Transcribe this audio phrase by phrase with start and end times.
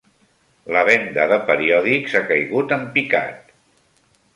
[0.75, 3.59] La venda de periòdics ha caigut en picat.